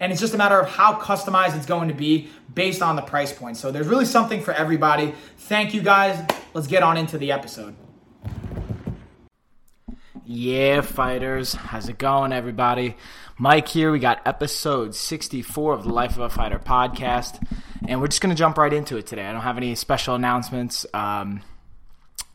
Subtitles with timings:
[0.00, 3.02] and it's just a matter of how customized it's going to be based on the
[3.02, 3.56] price point.
[3.56, 5.14] So there's really something for everybody.
[5.38, 6.24] Thank you guys.
[6.54, 7.74] Let's get on into the episode.
[10.24, 11.54] Yeah, fighters.
[11.54, 12.96] How's it going, everybody?
[13.38, 13.92] Mike here.
[13.92, 17.40] We got episode 64 of the Life of a Fighter podcast,
[17.86, 19.24] and we're just going to jump right into it today.
[19.24, 20.84] I don't have any special announcements.
[20.92, 21.42] Um,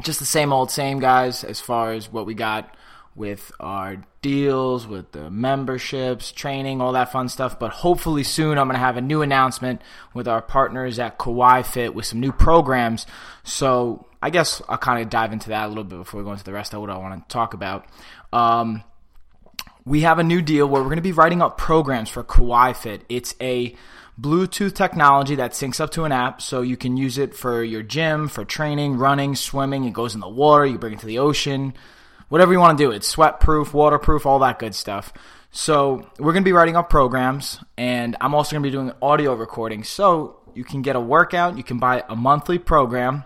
[0.03, 2.73] just the same old same, guys, as far as what we got
[3.15, 7.59] with our deals, with the memberships, training, all that fun stuff.
[7.59, 9.81] But hopefully soon I'm going to have a new announcement
[10.13, 13.05] with our partners at Kuai Fit with some new programs.
[13.43, 16.31] So I guess I'll kind of dive into that a little bit before we go
[16.31, 17.85] into the rest of what I want to talk about.
[18.31, 18.83] Um,
[19.83, 22.75] we have a new deal where we're going to be writing up programs for Kuai
[22.75, 23.03] Fit.
[23.09, 23.75] It's a
[24.19, 27.81] Bluetooth technology that syncs up to an app so you can use it for your
[27.81, 29.83] gym, for training, running, swimming.
[29.83, 31.73] It goes in the water, you bring it to the ocean
[32.31, 32.91] whatever you want to do.
[32.91, 35.11] It's sweat proof, waterproof, all that good stuff.
[35.51, 38.93] So we're going to be writing up programs, and I'm also going to be doing
[39.01, 39.83] audio recording.
[39.83, 43.25] So you can get a workout, you can buy a monthly program.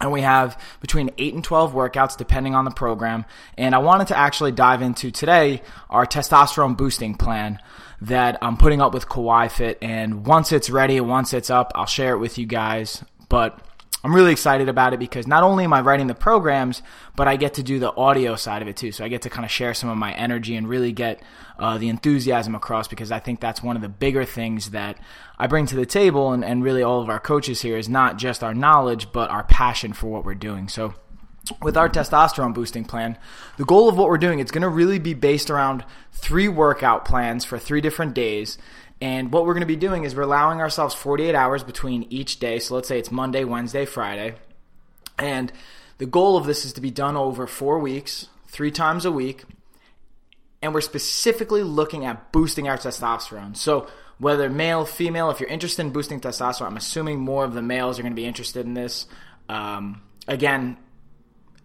[0.00, 3.24] And we have between 8 and 12 workouts depending on the program.
[3.56, 7.60] And I wanted to actually dive into today our testosterone boosting plan
[8.02, 9.78] that I'm putting up with Kuai Fit.
[9.80, 13.04] And once it's ready, once it's up, I'll share it with you guys.
[13.30, 13.65] But
[14.06, 16.80] I'm really excited about it because not only am I writing the programs,
[17.16, 18.92] but I get to do the audio side of it too.
[18.92, 21.20] So I get to kind of share some of my energy and really get
[21.58, 24.96] uh, the enthusiasm across because I think that's one of the bigger things that
[25.40, 28.16] I bring to the table and, and really all of our coaches here is not
[28.16, 30.68] just our knowledge, but our passion for what we're doing.
[30.68, 30.94] So
[31.60, 33.18] with our testosterone boosting plan,
[33.56, 37.04] the goal of what we're doing, it's going to really be based around three workout
[37.04, 38.56] plans for three different days
[39.00, 42.38] and what we're going to be doing is we're allowing ourselves 48 hours between each
[42.38, 42.58] day.
[42.58, 44.36] So let's say it's Monday, Wednesday, Friday.
[45.18, 45.52] And
[45.98, 49.44] the goal of this is to be done over four weeks, three times a week.
[50.62, 53.56] And we're specifically looking at boosting our testosterone.
[53.56, 53.86] So
[54.18, 57.98] whether male, female, if you're interested in boosting testosterone, I'm assuming more of the males
[57.98, 59.06] are going to be interested in this.
[59.50, 60.78] Um, again,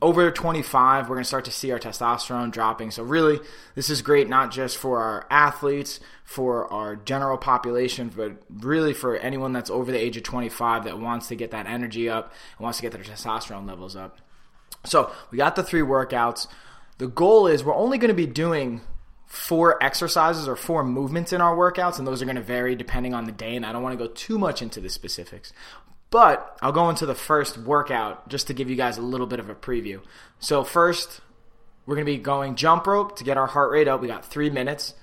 [0.02, 2.92] over 25, we're going to start to see our testosterone dropping.
[2.92, 3.40] So, really,
[3.76, 9.16] this is great not just for our athletes, for our general population, but really for
[9.18, 12.64] anyone that's over the age of 25 that wants to get that energy up and
[12.64, 14.18] wants to get their testosterone levels up.
[14.86, 16.48] So, we got the three workouts.
[16.98, 18.82] The goal is we're only going to be doing
[19.32, 23.14] four exercises or four movements in our workouts, and those are going to vary depending
[23.14, 23.56] on the day.
[23.56, 25.54] And I don't want to go too much into the specifics.
[26.12, 29.40] But I'll go into the first workout just to give you guys a little bit
[29.40, 30.02] of a preview.
[30.40, 31.22] So, first,
[31.86, 34.02] we're going to be going jump rope to get our heart rate up.
[34.02, 34.94] We got three minutes.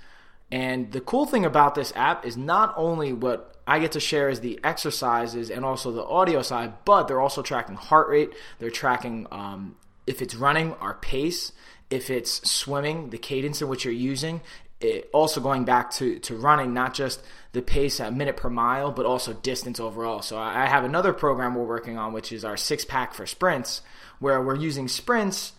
[0.52, 4.28] And the cool thing about this app is not only what I get to share
[4.28, 8.32] is the exercises and also the audio side, but they're also tracking heart rate.
[8.58, 9.76] They're tracking um,
[10.06, 11.52] if it's running, our pace,
[11.90, 14.40] if it's swimming, the cadence in which you're using,
[14.80, 17.22] it, also going back to, to running, not just
[17.52, 20.22] the pace at minute per mile, but also distance overall.
[20.22, 23.82] So I have another program we're working on, which is our six pack for sprints,
[24.20, 25.52] where we're using sprints,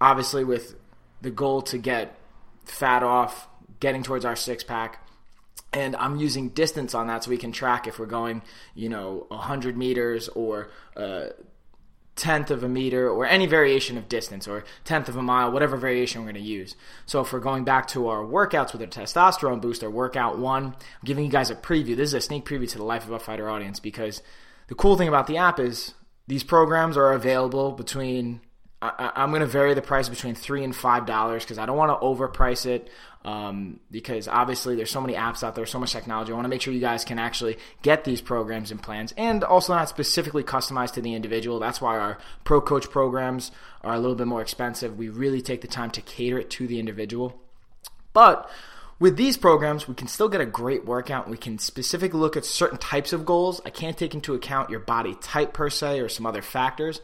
[0.00, 0.74] obviously with
[1.22, 2.18] the goal to get
[2.64, 3.48] fat off,
[3.78, 5.06] getting towards our six pack.
[5.72, 8.42] And I'm using distance on that so we can track if we're going,
[8.74, 11.26] you know, 100 meters or uh,
[12.16, 15.76] tenth of a meter or any variation of distance or tenth of a mile, whatever
[15.76, 16.76] variation we're going to use.
[17.06, 21.04] So if we're going back to our workouts with our testosterone booster, workout one, I'm
[21.04, 21.96] giving you guys a preview.
[21.96, 24.22] This is a sneak preview to the Life of a Fighter audience because
[24.68, 25.94] the cool thing about the app is
[26.26, 28.40] these programs are available between
[28.82, 31.76] I, am going to vary the price between three and five dollars because I don't
[31.76, 32.88] want to overprice it.
[33.22, 36.32] Um, because obviously there's so many apps out there, so much technology.
[36.32, 39.44] I want to make sure you guys can actually get these programs and plans, and
[39.44, 41.58] also not specifically customized to the individual.
[41.58, 43.50] That's why our pro coach programs
[43.82, 44.96] are a little bit more expensive.
[44.96, 47.38] We really take the time to cater it to the individual,
[48.14, 48.50] but
[48.98, 51.28] with these programs, we can still get a great workout.
[51.28, 53.60] We can specifically look at certain types of goals.
[53.64, 57.00] I can't take into account your body type per se or some other factors,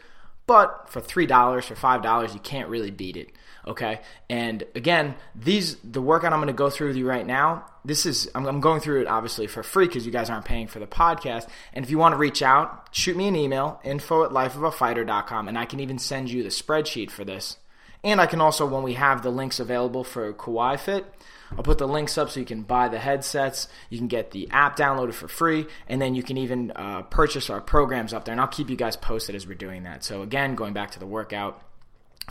[0.46, 3.30] but for $3, for $5, you can't really beat it.
[3.66, 4.00] Okay.
[4.30, 8.06] And again, these, the workout I'm going to go through with you right now, this
[8.06, 10.78] is, I'm, I'm going through it obviously for free because you guys aren't paying for
[10.78, 11.48] the podcast.
[11.72, 15.58] And if you want to reach out, shoot me an email, info at lifeofafighter.com, and
[15.58, 17.58] I can even send you the spreadsheet for this.
[18.04, 21.04] And I can also, when we have the links available for Kuai Fit,
[21.52, 23.68] I'll put the links up so you can buy the headsets.
[23.90, 27.50] You can get the app downloaded for free, and then you can even uh, purchase
[27.50, 28.32] our programs up there.
[28.32, 30.04] And I'll keep you guys posted as we're doing that.
[30.04, 31.62] So again, going back to the workout.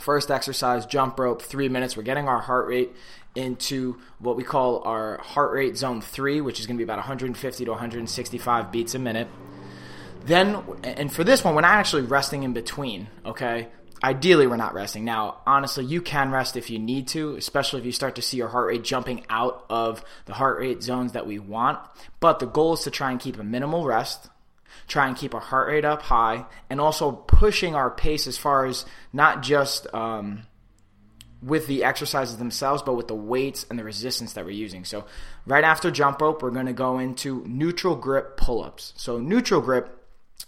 [0.00, 1.96] First exercise, jump rope, three minutes.
[1.96, 2.90] We're getting our heart rate
[3.34, 6.98] into what we call our heart rate zone three, which is going to be about
[6.98, 9.28] 150 to 165 beats a minute.
[10.24, 13.68] Then, and for this one, we're not actually resting in between, okay?
[14.02, 15.04] Ideally we're not resting.
[15.04, 18.36] Now honestly you can rest if you need to especially if you start to see
[18.36, 21.78] your heart rate jumping out of the heart rate zones that we want.
[22.20, 24.28] But the goal is to try and keep a minimal rest
[24.88, 28.66] try and keep our heart rate up high and also pushing our pace as far
[28.66, 30.42] as not just um,
[31.42, 34.84] with the exercises themselves but with the weights and the resistance that we're using.
[34.84, 35.04] So
[35.46, 38.92] right after jump rope we're going to go into neutral grip pull-ups.
[38.96, 39.95] So neutral grip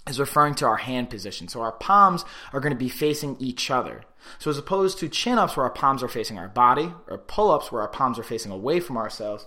[0.09, 1.49] is referring to our hand position.
[1.49, 4.03] So our palms are going to be facing each other.
[4.39, 7.51] So as opposed to chin ups where our palms are facing our body, or pull
[7.51, 9.47] ups where our palms are facing away from ourselves,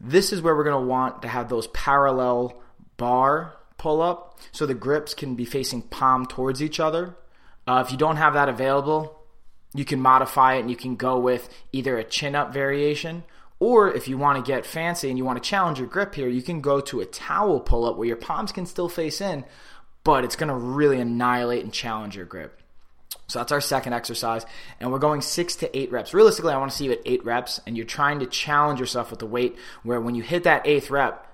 [0.00, 2.60] this is where we're going to want to have those parallel
[2.96, 7.16] bar pull up so the grips can be facing palm towards each other.
[7.66, 9.18] Uh, if you don't have that available,
[9.74, 13.24] you can modify it and you can go with either a chin up variation
[13.60, 16.28] or if you want to get fancy and you want to challenge your grip here,
[16.28, 19.44] you can go to a towel pull up where your palms can still face in,
[20.04, 22.60] but it's going to really annihilate and challenge your grip.
[23.26, 24.44] So that's our second exercise,
[24.78, 26.12] and we're going six to eight reps.
[26.12, 29.10] Realistically, I want to see you at eight reps, and you're trying to challenge yourself
[29.10, 31.26] with the weight where when you hit that eighth rep,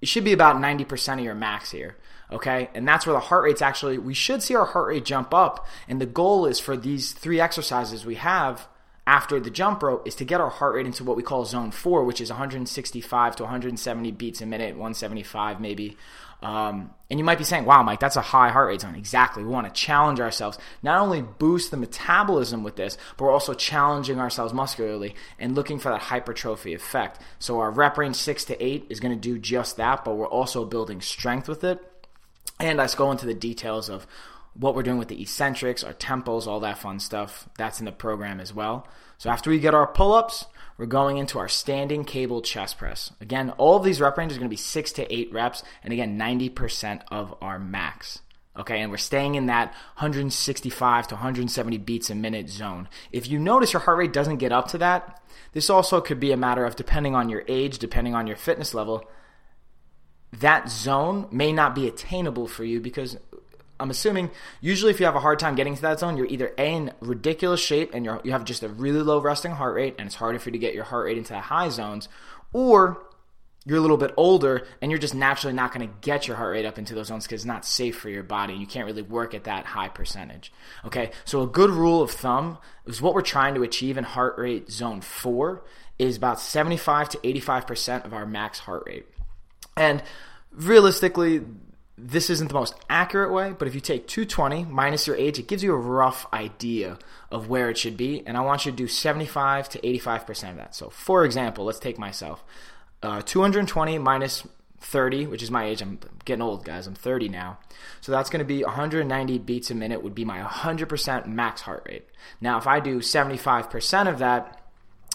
[0.00, 1.96] it should be about 90% of your max here.
[2.30, 2.70] Okay.
[2.74, 5.66] And that's where the heart rate's actually, we should see our heart rate jump up.
[5.88, 8.66] And the goal is for these three exercises we have
[9.06, 11.70] after the jump rope is to get our heart rate into what we call zone
[11.70, 15.96] four, which is 165 to 170 beats a minute, 175 maybe.
[16.42, 18.96] Um, and you might be saying, wow, Mike, that's a high heart rate zone.
[18.96, 19.44] Exactly.
[19.44, 23.54] We want to challenge ourselves, not only boost the metabolism with this, but we're also
[23.54, 27.20] challenging ourselves muscularly and looking for that hypertrophy effect.
[27.38, 30.26] So our rep range six to eight is going to do just that, but we're
[30.26, 31.78] also building strength with it.
[32.58, 34.06] And let's go into the details of
[34.54, 37.48] what we're doing with the eccentrics, our tempos, all that fun stuff.
[37.56, 38.86] That's in the program as well.
[39.18, 40.46] So after we get our pull ups,
[40.76, 43.12] we're going into our standing cable chest press.
[43.20, 45.92] Again, all of these rep ranges are going to be six to eight reps, and
[45.92, 48.20] again, 90% of our max.
[48.58, 52.88] Okay, and we're staying in that 165 to 170 beats a minute zone.
[53.10, 55.22] If you notice your heart rate doesn't get up to that,
[55.52, 58.74] this also could be a matter of depending on your age, depending on your fitness
[58.74, 59.08] level,
[60.32, 63.16] that zone may not be attainable for you because
[63.82, 64.30] I'm assuming
[64.60, 66.92] usually if you have a hard time getting to that zone, you're either A in
[67.00, 70.14] ridiculous shape and you're, you have just a really low resting heart rate and it's
[70.14, 72.08] harder for you to get your heart rate into the high zones,
[72.52, 73.02] or
[73.64, 76.52] you're a little bit older and you're just naturally not going to get your heart
[76.52, 78.54] rate up into those zones because it's not safe for your body.
[78.54, 80.52] You can't really work at that high percentage.
[80.84, 84.38] Okay, so a good rule of thumb is what we're trying to achieve in heart
[84.38, 85.64] rate zone four
[85.98, 89.06] is about 75 to 85% of our max heart rate.
[89.76, 90.02] And
[90.52, 91.42] realistically,
[91.98, 95.46] this isn't the most accurate way, but if you take 220 minus your age, it
[95.46, 96.98] gives you a rough idea
[97.30, 98.22] of where it should be.
[98.26, 100.74] And I want you to do 75 to 85% of that.
[100.74, 102.42] So, for example, let's take myself
[103.02, 104.46] uh, 220 minus
[104.80, 105.82] 30, which is my age.
[105.82, 106.86] I'm getting old, guys.
[106.86, 107.58] I'm 30 now.
[108.00, 111.84] So that's going to be 190 beats a minute, would be my 100% max heart
[111.88, 112.06] rate.
[112.40, 114.60] Now, if I do 75% of that,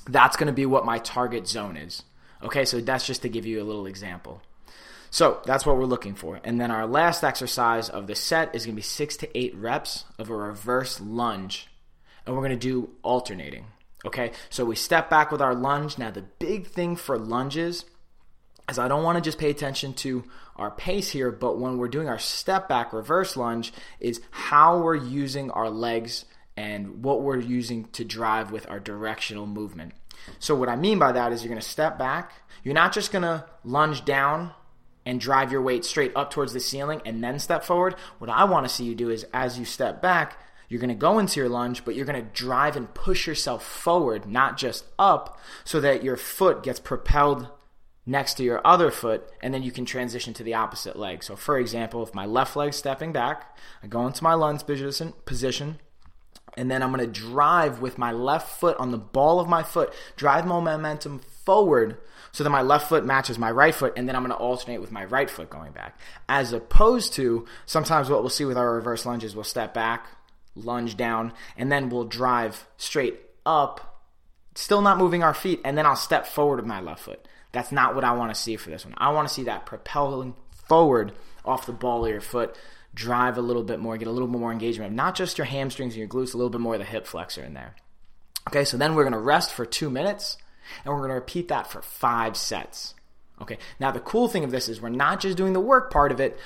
[0.08, 2.04] that's going to be what my target zone is.
[2.42, 4.42] Okay, so that's just to give you a little example.
[5.18, 6.40] So that's what we're looking for.
[6.44, 9.56] And then our last exercise of the set is going to be six to eight
[9.56, 11.70] reps of a reverse lunge.
[12.24, 13.66] And we're going to do alternating.
[14.06, 15.98] Okay, so we step back with our lunge.
[15.98, 17.84] Now, the big thing for lunges
[18.70, 20.24] is I don't want to just pay attention to
[20.56, 24.94] our pace here, but when we're doing our step back reverse lunge, is how we're
[24.94, 29.94] using our legs and what we're using to drive with our directional movement.
[30.38, 32.34] So, what I mean by that is you're going to step back.
[32.64, 34.52] You're not just going to lunge down
[35.08, 37.96] and drive your weight straight up towards the ceiling and then step forward.
[38.20, 40.38] What I want to see you do is as you step back,
[40.68, 43.66] you're going to go into your lunge, but you're going to drive and push yourself
[43.66, 47.48] forward, not just up, so that your foot gets propelled
[48.06, 51.24] next to your other foot, and then you can transition to the opposite leg.
[51.24, 55.14] So, for example, if my left leg's stepping back, I go into my lunge position,
[55.26, 55.80] position
[56.58, 59.64] and then I'm going to drive with my left foot on the ball of my
[59.64, 61.98] foot, drive momentum forward
[62.34, 64.82] so that my left foot matches my right foot, and then I'm going to alternate
[64.82, 65.98] with my right foot going back.
[66.28, 70.08] As opposed to sometimes what we'll see with our reverse lunges, we'll step back,
[70.56, 74.04] lunge down, and then we'll drive straight up,
[74.56, 77.26] still not moving our feet, and then I'll step forward with my left foot.
[77.54, 78.94] That's not what I want to see for this one.
[78.98, 80.36] I want to see that propelling
[80.68, 81.14] forward
[81.46, 82.58] off the ball of your foot,
[82.94, 85.94] drive a little bit more, get a little bit more engagement, not just your hamstrings
[85.94, 87.74] and your glutes, a little bit more of the hip flexor in there.
[88.50, 90.38] Okay, so then we're going to rest for two minutes,
[90.84, 92.96] and we're going to repeat that for five sets.
[93.40, 96.12] Okay, now the cool thing of this is we're not just doing the work part
[96.12, 96.40] of it,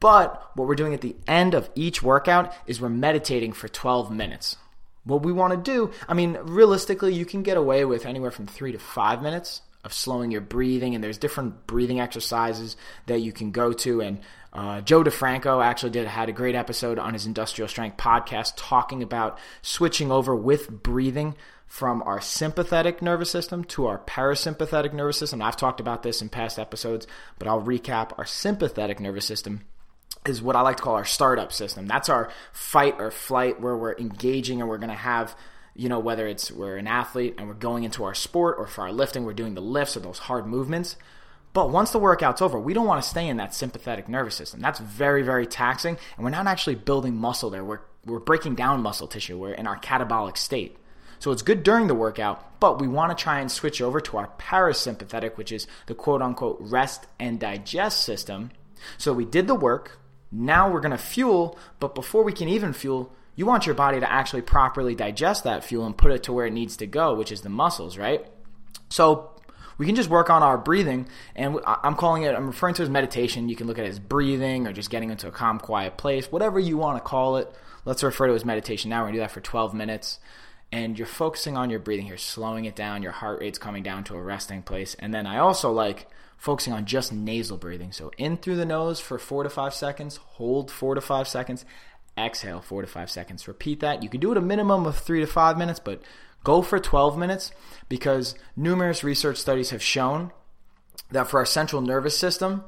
[0.00, 4.10] but what we're doing at the end of each workout is we're meditating for 12
[4.10, 4.56] minutes.
[5.04, 8.46] What we want to do, I mean, realistically, you can get away with anywhere from
[8.46, 13.32] three to five minutes of slowing your breathing, and there's different breathing exercises that you
[13.32, 14.00] can go to.
[14.00, 14.20] And
[14.52, 19.02] uh, Joe DeFranco actually did had a great episode on his Industrial Strength podcast talking
[19.02, 21.36] about switching over with breathing
[21.68, 25.40] from our sympathetic nervous system to our parasympathetic nervous system.
[25.40, 27.06] I've talked about this in past episodes,
[27.38, 28.18] but I'll recap.
[28.18, 29.60] Our sympathetic nervous system
[30.26, 31.86] is what I like to call our startup system.
[31.86, 35.36] That's our fight or flight where we're engaging and we're going to have
[35.78, 38.82] you know, whether it's we're an athlete and we're going into our sport or for
[38.82, 40.96] our lifting, we're doing the lifts or those hard movements.
[41.52, 44.60] But once the workout's over, we don't want to stay in that sympathetic nervous system.
[44.60, 47.64] That's very, very taxing, and we're not actually building muscle there.
[47.64, 49.38] We're, we're breaking down muscle tissue.
[49.38, 50.76] We're in our catabolic state.
[51.18, 54.16] So it's good during the workout, but we want to try and switch over to
[54.18, 58.50] our parasympathetic, which is the quote unquote rest and digest system.
[58.96, 59.98] So we did the work.
[60.30, 64.00] Now we're going to fuel, but before we can even fuel, you want your body
[64.00, 67.14] to actually properly digest that fuel and put it to where it needs to go,
[67.14, 68.26] which is the muscles, right?
[68.90, 69.30] So
[69.78, 71.06] we can just work on our breathing,
[71.36, 73.48] and I'm calling it, I'm referring to as meditation.
[73.48, 76.32] You can look at it as breathing or just getting into a calm, quiet place,
[76.32, 77.50] whatever you want to call it.
[77.84, 78.98] Let's refer to it as meditation now.
[78.98, 80.18] We're going to do that for 12 minutes.
[80.70, 83.02] And you're focusing on your breathing here, slowing it down.
[83.02, 84.94] Your heart rate's coming down to a resting place.
[84.98, 87.92] And then I also like focusing on just nasal breathing.
[87.92, 91.64] So in through the nose for four to five seconds, hold four to five seconds,
[92.16, 93.48] exhale four to five seconds.
[93.48, 94.02] Repeat that.
[94.02, 96.02] You can do it a minimum of three to five minutes, but
[96.44, 97.50] go for 12 minutes
[97.88, 100.32] because numerous research studies have shown
[101.10, 102.64] that for our central nervous system,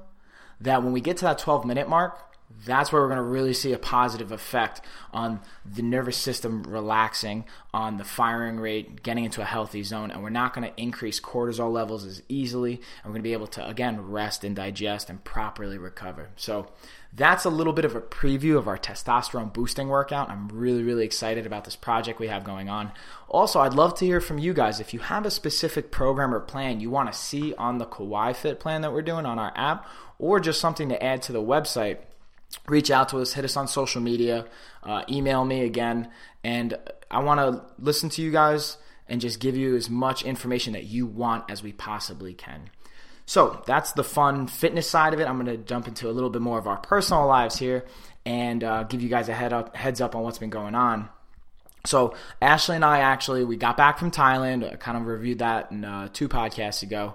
[0.61, 2.30] that when we get to that 12 minute mark,
[2.67, 4.81] that's where we're going to really see a positive effect
[5.13, 10.23] on the nervous system relaxing, on the firing rate, getting into a healthy zone, and
[10.23, 12.75] we're not going to increase cortisol levels as easily.
[12.75, 16.31] And we're going to be able to, again, rest and digest and properly recover.
[16.37, 16.69] So,
[17.13, 20.31] that's a little bit of a preview of our testosterone boosting workout.
[20.31, 22.93] I'm really, really excited about this project we have going on.
[23.29, 24.79] Also, I'd love to hear from you guys.
[24.79, 28.35] If you have a specific program or plan you want to see on the Kuai
[28.37, 29.89] Fit plan that we're doing on our app,
[30.19, 31.99] or just something to add to the website,
[32.67, 34.47] reach out to us, hit us on social media,
[34.83, 36.11] uh, email me again,
[36.43, 36.77] and
[37.11, 38.77] I want to listen to you guys
[39.09, 42.71] and just give you as much information that you want as we possibly can.
[43.27, 45.29] So that's the fun fitness side of it.
[45.29, 47.85] I'm going to jump into a little bit more of our personal lives here
[48.25, 51.09] and uh, give you guys a head up, heads up on what's been going on.
[51.87, 54.71] So Ashley and I actually we got back from Thailand.
[54.71, 57.15] I kind of reviewed that in uh, two podcasts ago.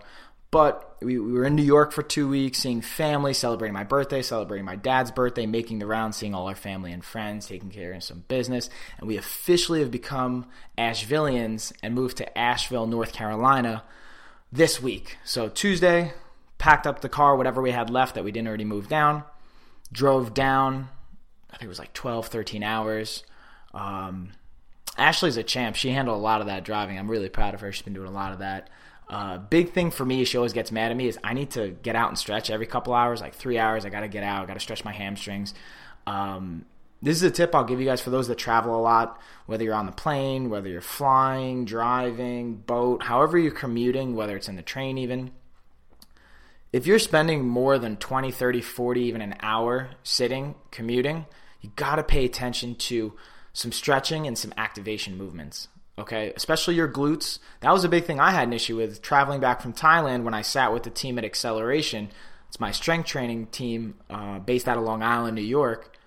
[0.52, 4.22] But we, we, were in New York for two weeks, seeing family, celebrating my birthday,
[4.22, 7.94] celebrating my dad's birthday, making the rounds, seeing all our family and friends, taking care
[7.94, 8.70] of some business.
[8.98, 10.46] And we officially have become
[10.78, 13.84] Ashevilleans and moved to Asheville, North Carolina
[14.52, 15.18] this week.
[15.26, 16.14] So Tuesday,
[16.58, 19.24] packed up the car, whatever we had left that we didn't already move down,
[19.92, 20.90] drove down.
[21.50, 23.24] I think it was like 12, 13 hours.
[23.74, 24.32] Um,
[24.98, 25.76] Ashley's a champ.
[25.76, 26.98] She handled a lot of that driving.
[26.98, 27.72] I'm really proud of her.
[27.72, 28.70] She's been doing a lot of that.
[29.08, 31.70] Uh, big thing for me, she always gets mad at me, is I need to
[31.70, 33.86] get out and stretch every couple hours, like three hours.
[33.86, 35.54] I got to get out, I got to stretch my hamstrings.
[36.08, 36.66] Um,
[37.02, 39.64] this is a tip I'll give you guys for those that travel a lot, whether
[39.64, 44.56] you're on the plane, whether you're flying, driving, boat, however you're commuting, whether it's in
[44.56, 45.32] the train even.
[46.74, 51.26] If you're spending more than 20, 30, 40, even an hour sitting, commuting,
[51.62, 53.14] you got to pay attention to
[53.54, 55.68] some stretching and some activation movements
[55.98, 56.34] okay?
[56.36, 57.40] Especially your glutes.
[57.62, 60.34] That was a big thing I had an issue with traveling back from Thailand when
[60.34, 62.10] I sat with the team at Acceleration.
[62.48, 65.98] It's my strength training team uh, based out of Long Island, New York.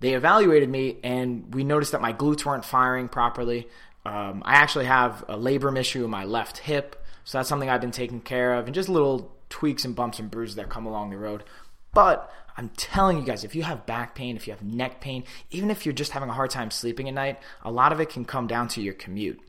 [0.00, 3.68] They evaluated me and we noticed that my glutes weren't firing properly.
[4.04, 7.82] Um, I actually have a labrum issue in my left hip, so that's something I've
[7.82, 11.10] been taking care of, and just little tweaks and bumps and bruises that come along
[11.10, 11.44] the road.
[11.92, 15.24] But I'm telling you guys, if you have back pain, if you have neck pain,
[15.50, 18.10] even if you're just having a hard time sleeping at night, a lot of it
[18.10, 19.40] can come down to your commute.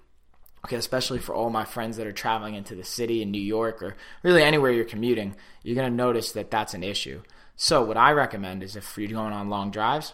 [0.66, 3.82] Okay, especially for all my friends that are traveling into the city in New York
[3.82, 7.22] or really anywhere you're commuting, you're going to notice that that's an issue.
[7.56, 10.14] So, what I recommend is if you're going on long drives,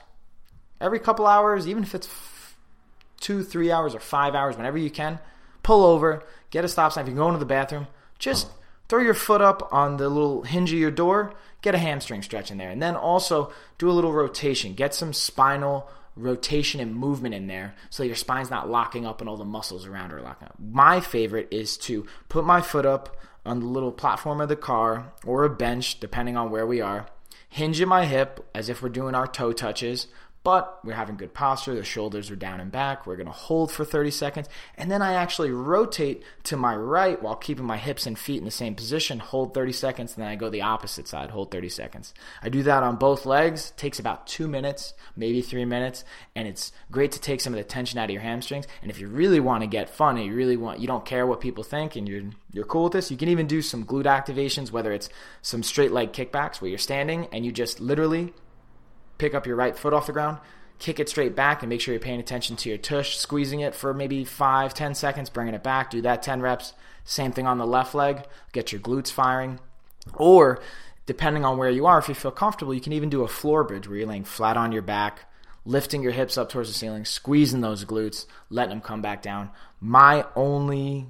[0.80, 2.10] every couple hours, even if it's
[3.20, 5.20] two, three hours, or five hours, whenever you can,
[5.64, 7.04] pull over, get a stop sign.
[7.04, 7.88] If you're going to the bathroom,
[8.20, 8.48] just
[8.88, 12.52] throw your foot up on the little hinge of your door, get a hamstring stretch
[12.52, 12.70] in there.
[12.70, 17.76] And then also do a little rotation, get some spinal rotation and movement in there
[17.90, 20.56] so your spine's not locking up and all the muscles around are locking up.
[20.60, 23.16] My favorite is to put my foot up
[23.46, 27.08] on the little platform of the car or a bench, depending on where we are,
[27.50, 30.08] hinge at my hip as if we're doing our toe touches,
[30.48, 31.76] but we're having good posture.
[31.76, 33.06] The shoulders are down and back.
[33.06, 34.48] We're going to hold for 30 seconds.
[34.78, 38.46] And then I actually rotate to my right while keeping my hips and feet in
[38.46, 41.68] the same position, hold 30 seconds, and then I go the opposite side, hold 30
[41.68, 42.14] seconds.
[42.42, 43.72] I do that on both legs.
[43.72, 46.06] It takes about two minutes, maybe three minutes.
[46.34, 48.68] And it's great to take some of the tension out of your hamstrings.
[48.82, 51.28] And if you really want to get fun and you really want, you don't care
[51.28, 52.24] what people think and you're,
[52.54, 55.10] you're cool with this, you can even do some glute activations, whether it's
[55.42, 58.34] some straight leg kickbacks where you're standing and you just literally
[59.18, 60.38] pick up your right foot off the ground,
[60.80, 63.76] kick it straight back, and make sure you're paying attention to your tush, squeezing it
[63.76, 65.90] for maybe five, ten seconds, bringing it back.
[65.90, 66.74] Do that 10 reps.
[67.04, 68.24] Same thing on the left leg.
[68.52, 69.60] Get your glutes firing.
[70.14, 70.62] Or,
[71.06, 73.64] depending on where you are, if you feel comfortable, you can even do a floor
[73.64, 75.30] bridge where you're laying flat on your back,
[75.66, 79.50] lifting your hips up towards the ceiling, squeezing those glutes, letting them come back down.
[79.80, 81.08] My only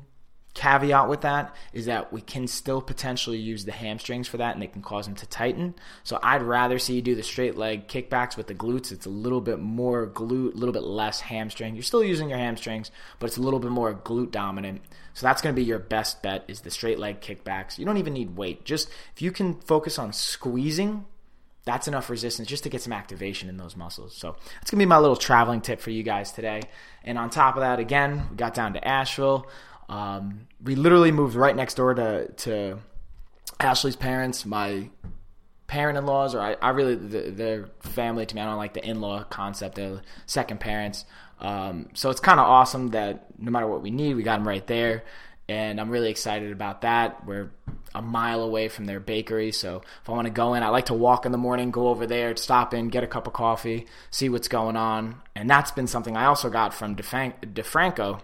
[0.57, 4.61] caveat with that is that we can still potentially use the hamstrings for that and
[4.61, 5.75] they can cause them to tighten.
[6.03, 8.91] So I'd rather see you do the straight leg kickbacks with the glutes.
[8.91, 11.75] It's a little bit more glute, a little bit less hamstring.
[11.75, 14.81] You're still using your hamstrings, but it's a little bit more glute dominant.
[15.13, 17.77] So that's going to be your best bet is the straight leg kickbacks.
[17.77, 18.65] You don't even need weight.
[18.65, 21.05] Just if you can focus on squeezing,
[21.65, 24.15] that's enough resistance just to get some activation in those muscles.
[24.15, 26.63] So that's going to be my little traveling tip for you guys today.
[27.03, 29.47] And on top of that, again, we got down to Asheville.
[29.89, 32.79] Um, we literally moved right next door to to
[33.59, 34.45] Ashley's parents.
[34.45, 34.89] My
[35.67, 38.41] parent-in-laws, or I, I really their family to me.
[38.41, 39.75] I don't like the in-law concept.
[39.75, 41.05] They're second parents.
[41.39, 44.47] Um, so it's kind of awesome that no matter what we need, we got them
[44.47, 45.03] right there,
[45.47, 47.25] and I'm really excited about that.
[47.25, 47.51] We're
[47.93, 50.85] a mile away from their bakery, so if I want to go in, I like
[50.85, 53.85] to walk in the morning, go over there, stop in, get a cup of coffee,
[54.09, 58.21] see what's going on, and that's been something I also got from DeFranco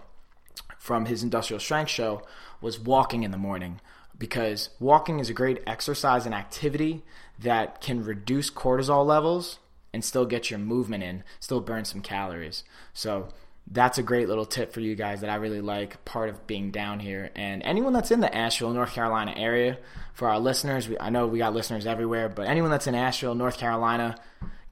[0.84, 2.20] from his industrial strength show
[2.60, 3.80] was walking in the morning
[4.18, 7.02] because walking is a great exercise and activity
[7.38, 9.60] that can reduce cortisol levels
[9.94, 12.64] and still get your movement in, still burn some calories.
[12.92, 13.28] So
[13.66, 16.70] that's a great little tip for you guys that I really like, part of being
[16.70, 17.30] down here.
[17.34, 19.78] And anyone that's in the Asheville, North Carolina area,
[20.12, 23.34] for our listeners, we, I know we got listeners everywhere, but anyone that's in Asheville,
[23.34, 24.16] North Carolina,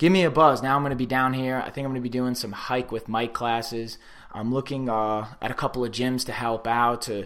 [0.03, 0.65] give me a buzz.
[0.65, 1.63] Now I'm going to be down here.
[1.65, 3.99] I think I'm going to be doing some hike with Mike classes.
[4.33, 7.25] I'm looking uh, at a couple of gyms to help out to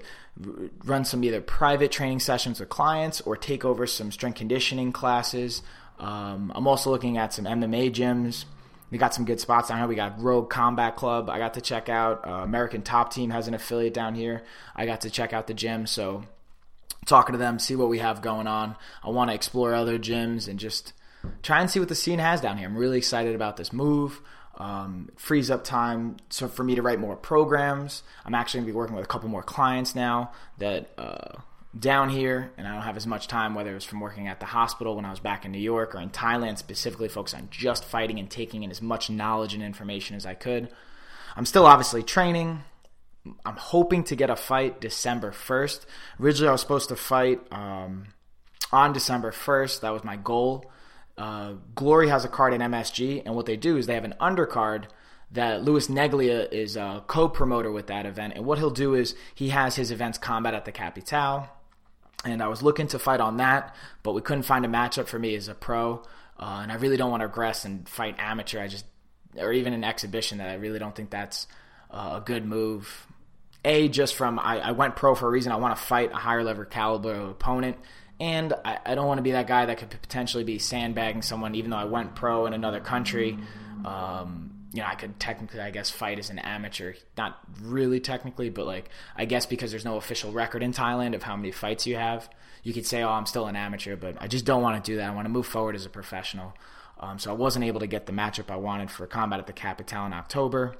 [0.85, 5.63] run some either private training sessions with clients or take over some strength conditioning classes.
[5.99, 8.45] Um, I'm also looking at some MMA gyms.
[8.91, 9.89] We got some good spots down here.
[9.89, 11.31] We got Rogue Combat Club.
[11.31, 12.29] I got to check out.
[12.29, 14.43] Uh, American Top Team has an affiliate down here.
[14.75, 15.87] I got to check out the gym.
[15.87, 16.25] So
[17.07, 18.77] talking to them, see what we have going on.
[19.03, 20.93] I want to explore other gyms and just
[21.43, 22.69] try and see what the scene has down here.
[22.69, 24.21] I'm really excited about this move.
[24.59, 28.03] Um, frees up time so for me to write more programs.
[28.25, 31.39] I'm actually going to be working with a couple more clients now that uh,
[31.79, 34.41] down here, and I don't have as much time, whether it was from working at
[34.41, 37.49] the hospital when I was back in New York or in Thailand, specifically focused on
[37.51, 40.69] just fighting and taking in as much knowledge and information as I could.
[41.37, 42.63] I'm still obviously training.
[43.45, 45.85] I'm hoping to get a fight December 1st.
[46.21, 48.07] Originally, I was supposed to fight um,
[48.73, 49.81] on December 1st.
[49.81, 50.71] That was my goal.
[51.17, 54.15] Uh, Glory has a card in MSG, and what they do is they have an
[54.21, 54.85] undercard
[55.33, 58.35] that Louis Neglia is a co-promoter with that event.
[58.37, 61.49] And what he'll do is he has his events combat at the Capitale,
[62.25, 65.19] And I was looking to fight on that, but we couldn't find a matchup for
[65.19, 66.03] me as a pro.
[66.39, 68.61] Uh, and I really don't want to regress and fight amateur.
[68.61, 68.85] I just,
[69.37, 71.47] or even an exhibition that I really don't think that's
[71.91, 73.06] uh, a good move.
[73.67, 75.53] A, just from I, I went pro for a reason.
[75.53, 77.77] I want to fight a higher level caliber opponent.
[78.19, 81.55] And I, I don't want to be that guy that could potentially be sandbagging someone,
[81.55, 83.37] even though I went pro in another country.
[83.85, 86.95] Um, you know, I could technically, I guess, fight as an amateur.
[87.19, 91.23] Not really technically, but like, I guess because there's no official record in Thailand of
[91.23, 92.31] how many fights you have,
[92.63, 94.97] you could say, oh, I'm still an amateur, but I just don't want to do
[94.97, 95.11] that.
[95.11, 96.55] I want to move forward as a professional.
[96.99, 99.53] Um, so I wasn't able to get the matchup I wanted for combat at the
[99.53, 100.77] Capitale in October.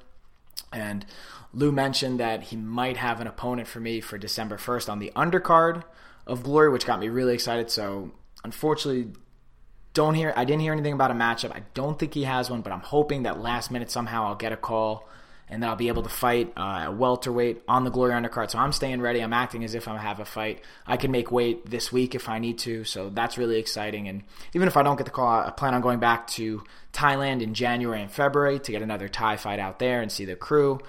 [0.73, 1.07] And
[1.53, 5.13] Lou mentioned that he might have an opponent for me for December 1st on the
[5.17, 5.85] undercard
[6.27, 7.71] of Glory, which got me really excited.
[7.71, 8.11] So
[8.45, 9.13] unfortunately,
[9.95, 10.33] don't hear.
[10.37, 11.53] I didn't hear anything about a matchup.
[11.53, 14.53] I don't think he has one, but I'm hoping that last minute somehow I'll get
[14.53, 15.09] a call
[15.49, 18.51] and then I'll be able to fight uh, welterweight on the Glory undercard.
[18.51, 19.21] So I'm staying ready.
[19.21, 20.63] I'm acting as if I have a fight.
[20.87, 22.85] I can make weight this week if I need to.
[22.85, 24.09] So that's really exciting.
[24.09, 27.43] And even if I don't get the call, I plan on going back to Thailand
[27.43, 30.81] in January and February to get another Thai fight out there and see the crew.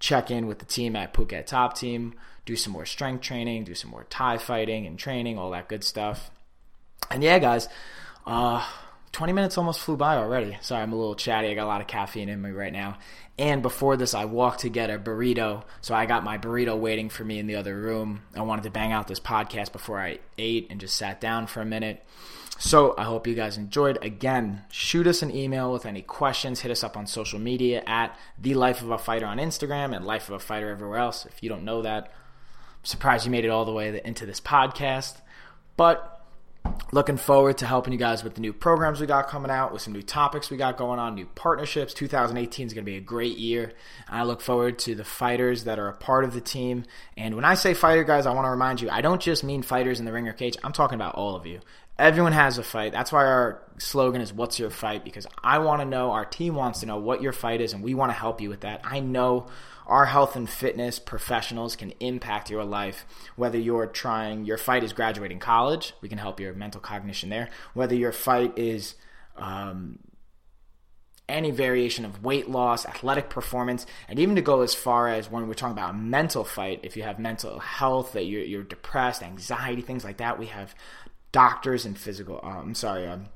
[0.00, 2.14] Check in with the team at Phuket Top Team
[2.50, 5.84] do some more strength training, do some more Thai fighting and training, all that good
[5.84, 6.30] stuff.
[7.10, 7.68] And yeah, guys,
[8.26, 8.66] uh,
[9.12, 10.56] 20 minutes almost flew by already.
[10.60, 11.48] Sorry, I'm a little chatty.
[11.48, 12.98] I got a lot of caffeine in me right now.
[13.38, 15.64] And before this, I walked to get a burrito.
[15.80, 18.22] So I got my burrito waiting for me in the other room.
[18.36, 21.60] I wanted to bang out this podcast before I ate and just sat down for
[21.60, 22.04] a minute.
[22.58, 23.98] So I hope you guys enjoyed.
[24.02, 26.60] Again, shoot us an email with any questions.
[26.60, 30.04] Hit us up on social media at The Life of a Fighter on Instagram and
[30.04, 31.24] Life of a Fighter everywhere else.
[31.24, 34.42] If you don't know that, I'm surprised you made it all the way into this
[34.42, 35.22] podcast.
[35.78, 36.19] But
[36.92, 39.82] looking forward to helping you guys with the new programs we got coming out, with
[39.82, 41.94] some new topics we got going on, new partnerships.
[41.94, 43.72] 2018 is going to be a great year.
[44.08, 46.84] I look forward to the fighters that are a part of the team.
[47.16, 49.62] And when I say fighter, guys, I want to remind you, I don't just mean
[49.62, 50.56] fighters in the ring or cage.
[50.64, 51.60] I'm talking about all of you.
[51.98, 52.92] Everyone has a fight.
[52.92, 56.54] That's why our slogan is "What's your fight?" Because I want to know, our team
[56.54, 58.80] wants to know what your fight is, and we want to help you with that.
[58.84, 59.48] I know
[59.90, 63.04] our health and fitness professionals can impact your life.
[63.34, 67.50] Whether you're trying, your fight is graduating college, we can help your mental cognition there.
[67.74, 68.94] Whether your fight is
[69.36, 69.98] um,
[71.28, 75.48] any variation of weight loss, athletic performance, and even to go as far as when
[75.48, 79.24] we're talking about a mental fight, if you have mental health, that you're, you're depressed,
[79.24, 80.74] anxiety, things like that, we have
[81.32, 83.26] doctors and physical, um, I'm sorry, um,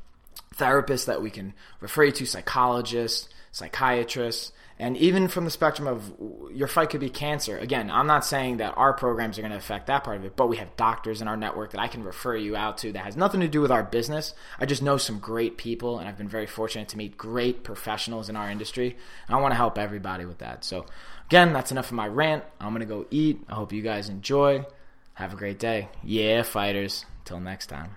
[0.54, 6.12] therapists that we can refer you to, psychologists, psychiatrists, and even from the spectrum of
[6.52, 7.56] your fight could be cancer.
[7.58, 10.34] Again, I'm not saying that our programs are going to affect that part of it,
[10.34, 13.04] but we have doctors in our network that I can refer you out to that
[13.04, 14.34] has nothing to do with our business.
[14.58, 18.28] I just know some great people, and I've been very fortunate to meet great professionals
[18.28, 18.96] in our industry.
[19.28, 20.64] And I want to help everybody with that.
[20.64, 20.86] So,
[21.26, 22.42] again, that's enough of my rant.
[22.60, 23.42] I'm going to go eat.
[23.48, 24.64] I hope you guys enjoy.
[25.14, 25.88] Have a great day.
[26.02, 27.06] Yeah, fighters.
[27.24, 27.96] Till next time.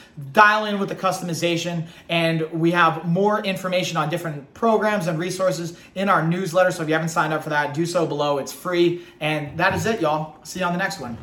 [0.33, 5.77] Dial in with the customization, and we have more information on different programs and resources
[5.95, 6.71] in our newsletter.
[6.71, 8.37] So if you haven't signed up for that, do so below.
[8.37, 9.03] It's free.
[9.19, 10.35] And that is it, y'all.
[10.43, 11.17] See you on the next one.